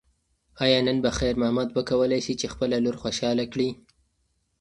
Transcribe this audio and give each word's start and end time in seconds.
ایا 0.63 0.79
نن 0.87 0.97
به 1.03 1.11
خیر 1.19 1.35
محمد 1.41 1.69
وکولی 1.77 2.19
شي 2.25 2.33
چې 2.39 2.45
خپله 2.53 2.77
لور 2.85 2.95
خوشحاله 3.03 3.45
کړي؟ 3.53 3.69